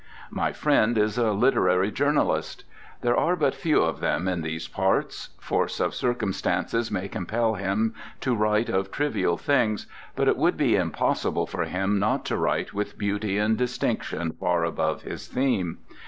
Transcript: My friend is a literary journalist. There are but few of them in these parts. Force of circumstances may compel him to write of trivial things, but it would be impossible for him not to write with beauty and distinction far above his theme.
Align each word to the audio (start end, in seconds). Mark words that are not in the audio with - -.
My 0.31 0.51
friend 0.51 0.97
is 0.97 1.19
a 1.19 1.31
literary 1.31 1.91
journalist. 1.91 2.63
There 3.01 3.15
are 3.15 3.35
but 3.35 3.53
few 3.53 3.83
of 3.83 3.99
them 3.99 4.27
in 4.27 4.41
these 4.41 4.67
parts. 4.67 5.29
Force 5.37 5.79
of 5.79 5.93
circumstances 5.93 6.89
may 6.89 7.07
compel 7.07 7.53
him 7.53 7.93
to 8.21 8.33
write 8.33 8.67
of 8.67 8.89
trivial 8.91 9.37
things, 9.37 9.85
but 10.15 10.27
it 10.27 10.37
would 10.37 10.57
be 10.57 10.75
impossible 10.75 11.45
for 11.45 11.65
him 11.65 11.99
not 11.99 12.25
to 12.25 12.35
write 12.35 12.73
with 12.73 12.97
beauty 12.97 13.37
and 13.37 13.59
distinction 13.59 14.31
far 14.31 14.63
above 14.63 15.03
his 15.03 15.27
theme. 15.27 15.77